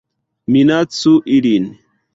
Minacu 0.51 1.13
ilin 1.37 1.65